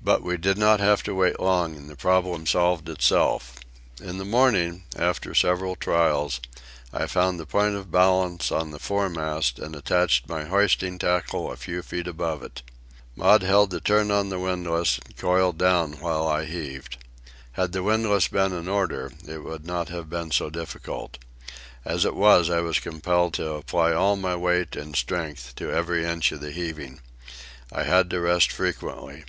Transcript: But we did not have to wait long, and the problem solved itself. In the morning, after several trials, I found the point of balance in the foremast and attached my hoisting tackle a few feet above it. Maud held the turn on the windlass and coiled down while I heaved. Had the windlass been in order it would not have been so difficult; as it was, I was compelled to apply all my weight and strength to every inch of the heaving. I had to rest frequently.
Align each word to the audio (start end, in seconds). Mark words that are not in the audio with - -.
But 0.00 0.22
we 0.22 0.38
did 0.38 0.56
not 0.56 0.80
have 0.80 1.02
to 1.02 1.14
wait 1.14 1.38
long, 1.38 1.76
and 1.76 1.90
the 1.90 1.96
problem 1.96 2.46
solved 2.46 2.88
itself. 2.88 3.56
In 4.00 4.16
the 4.16 4.24
morning, 4.24 4.84
after 4.96 5.34
several 5.34 5.76
trials, 5.76 6.40
I 6.94 7.06
found 7.06 7.38
the 7.38 7.44
point 7.44 7.74
of 7.74 7.90
balance 7.90 8.50
in 8.50 8.70
the 8.70 8.78
foremast 8.78 9.58
and 9.58 9.76
attached 9.76 10.26
my 10.26 10.44
hoisting 10.44 10.98
tackle 10.98 11.52
a 11.52 11.58
few 11.58 11.82
feet 11.82 12.06
above 12.06 12.42
it. 12.42 12.62
Maud 13.16 13.42
held 13.42 13.68
the 13.68 13.80
turn 13.82 14.10
on 14.10 14.30
the 14.30 14.38
windlass 14.38 14.98
and 15.04 15.14
coiled 15.18 15.58
down 15.58 15.94
while 16.00 16.26
I 16.26 16.46
heaved. 16.46 16.96
Had 17.52 17.72
the 17.72 17.82
windlass 17.82 18.28
been 18.28 18.54
in 18.54 18.66
order 18.66 19.12
it 19.26 19.44
would 19.44 19.66
not 19.66 19.90
have 19.90 20.08
been 20.08 20.30
so 20.30 20.48
difficult; 20.48 21.18
as 21.84 22.06
it 22.06 22.14
was, 22.14 22.48
I 22.48 22.60
was 22.62 22.78
compelled 22.78 23.34
to 23.34 23.50
apply 23.54 23.92
all 23.92 24.16
my 24.16 24.36
weight 24.36 24.74
and 24.74 24.96
strength 24.96 25.52
to 25.56 25.70
every 25.70 26.06
inch 26.06 26.32
of 26.32 26.40
the 26.40 26.52
heaving. 26.52 27.00
I 27.70 27.82
had 27.82 28.08
to 28.10 28.20
rest 28.20 28.50
frequently. 28.50 29.24